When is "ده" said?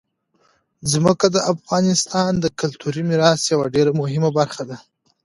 4.69-4.77